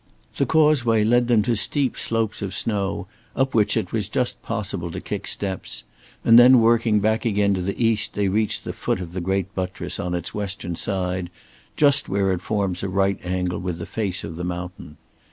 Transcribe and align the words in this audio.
The 0.37 0.47
causeway 0.47 1.03
led 1.03 1.27
them 1.27 1.43
to 1.43 1.55
steep 1.55 1.95
slopes 1.95 2.41
of 2.41 2.55
snow, 2.55 3.05
up 3.35 3.53
which 3.53 3.77
it 3.77 3.91
was 3.91 4.09
just 4.09 4.41
possible 4.41 4.89
to 4.89 4.99
kick 4.99 5.27
steps, 5.27 5.83
and 6.25 6.39
then 6.39 6.59
working 6.59 7.01
back 7.01 7.23
again 7.23 7.53
to 7.53 7.61
the 7.61 7.79
east 7.79 8.15
they 8.15 8.27
reached 8.27 8.63
the 8.63 8.73
foot 8.73 8.99
of 8.99 9.13
the 9.13 9.21
great 9.21 9.53
buttress 9.53 9.99
on 9.99 10.15
its 10.15 10.33
western 10.33 10.75
side 10.75 11.29
just 11.77 12.09
where 12.09 12.31
it 12.33 12.41
forms 12.41 12.81
a 12.81 12.89
right 12.89 13.19
angle 13.23 13.59
with 13.59 13.77
the 13.77 13.85
face 13.85 14.23
of 14.23 14.37
the 14.37 14.43
mountain. 14.43 14.97